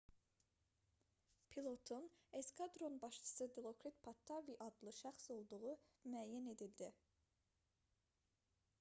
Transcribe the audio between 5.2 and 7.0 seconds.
olduğu müəyyən edildi